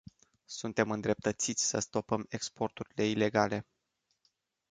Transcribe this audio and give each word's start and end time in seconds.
Suntem 0.45 0.91
îndreptățiți 0.91 1.65
să 1.67 1.79
stopăm 1.79 2.25
exporturile 2.29 3.03
ilegale. 3.05 3.65